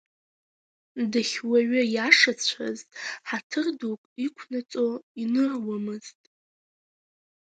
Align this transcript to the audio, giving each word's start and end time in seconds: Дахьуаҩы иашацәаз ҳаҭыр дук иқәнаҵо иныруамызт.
Дахьуаҩы 1.11 1.81
иашацәаз 1.93 2.79
ҳаҭыр 3.27 3.67
дук 3.79 4.01
иқәнаҵо 4.25 4.87
иныруамызт. 5.21 6.19